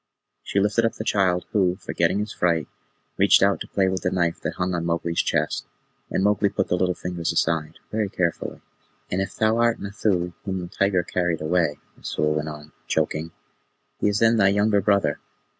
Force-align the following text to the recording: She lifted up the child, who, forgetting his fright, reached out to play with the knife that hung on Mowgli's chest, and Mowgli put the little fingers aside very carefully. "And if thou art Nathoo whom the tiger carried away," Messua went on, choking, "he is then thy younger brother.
She 0.41 0.59
lifted 0.59 0.83
up 0.83 0.93
the 0.95 1.03
child, 1.03 1.45
who, 1.51 1.75
forgetting 1.75 2.17
his 2.17 2.33
fright, 2.33 2.67
reached 3.17 3.43
out 3.43 3.59
to 3.61 3.67
play 3.67 3.87
with 3.87 4.01
the 4.01 4.09
knife 4.09 4.41
that 4.41 4.55
hung 4.55 4.73
on 4.73 4.83
Mowgli's 4.83 5.21
chest, 5.21 5.67
and 6.09 6.23
Mowgli 6.23 6.49
put 6.49 6.69
the 6.69 6.75
little 6.75 6.95
fingers 6.95 7.31
aside 7.31 7.77
very 7.91 8.09
carefully. 8.09 8.61
"And 9.11 9.21
if 9.21 9.35
thou 9.35 9.57
art 9.59 9.79
Nathoo 9.79 10.33
whom 10.43 10.57
the 10.59 10.67
tiger 10.69 11.03
carried 11.03 11.39
away," 11.39 11.77
Messua 11.95 12.31
went 12.31 12.49
on, 12.49 12.71
choking, 12.87 13.29
"he 13.99 14.09
is 14.09 14.17
then 14.17 14.37
thy 14.37 14.47
younger 14.47 14.81
brother. 14.81 15.19